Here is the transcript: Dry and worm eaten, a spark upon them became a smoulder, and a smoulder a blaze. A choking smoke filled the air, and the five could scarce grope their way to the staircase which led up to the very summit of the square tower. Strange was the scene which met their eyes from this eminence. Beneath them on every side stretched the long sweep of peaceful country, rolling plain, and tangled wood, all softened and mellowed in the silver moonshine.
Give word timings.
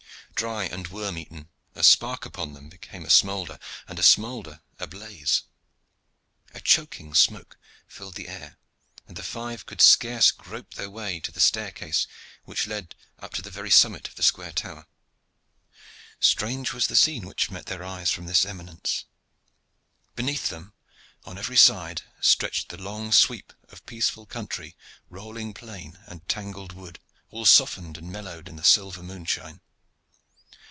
Dry 0.33 0.63
and 0.63 0.87
worm 0.87 1.19
eaten, 1.19 1.49
a 1.75 1.83
spark 1.83 2.25
upon 2.25 2.53
them 2.55 2.67
became 2.67 3.05
a 3.05 3.11
smoulder, 3.11 3.59
and 3.87 3.99
a 3.99 4.01
smoulder 4.01 4.61
a 4.79 4.87
blaze. 4.87 5.43
A 6.55 6.59
choking 6.59 7.13
smoke 7.13 7.59
filled 7.87 8.15
the 8.15 8.27
air, 8.27 8.57
and 9.07 9.15
the 9.15 9.21
five 9.21 9.67
could 9.67 9.81
scarce 9.81 10.31
grope 10.31 10.73
their 10.73 10.89
way 10.89 11.19
to 11.19 11.31
the 11.31 11.39
staircase 11.39 12.07
which 12.43 12.65
led 12.65 12.95
up 13.19 13.33
to 13.35 13.43
the 13.43 13.51
very 13.51 13.69
summit 13.69 14.07
of 14.07 14.15
the 14.15 14.23
square 14.23 14.51
tower. 14.51 14.87
Strange 16.19 16.73
was 16.73 16.87
the 16.87 16.95
scene 16.95 17.27
which 17.27 17.51
met 17.51 17.67
their 17.67 17.83
eyes 17.83 18.09
from 18.09 18.25
this 18.25 18.43
eminence. 18.43 19.05
Beneath 20.15 20.49
them 20.49 20.73
on 21.23 21.37
every 21.37 21.57
side 21.57 22.01
stretched 22.19 22.69
the 22.69 22.77
long 22.81 23.11
sweep 23.11 23.53
of 23.69 23.85
peaceful 23.85 24.25
country, 24.25 24.75
rolling 25.07 25.53
plain, 25.53 25.99
and 26.07 26.27
tangled 26.27 26.71
wood, 26.73 26.97
all 27.29 27.45
softened 27.45 27.95
and 27.95 28.11
mellowed 28.11 28.47
in 28.49 28.55
the 28.55 28.63
silver 28.63 29.03
moonshine. 29.03 29.61